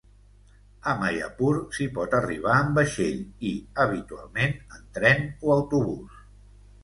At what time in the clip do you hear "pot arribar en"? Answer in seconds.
1.97-2.71